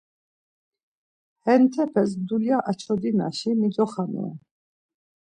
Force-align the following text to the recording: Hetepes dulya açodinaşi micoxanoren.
Hetepes 1.43 2.11
dulya 2.27 2.57
açodinaşi 2.71 3.51
micoxanoren. 3.59 4.39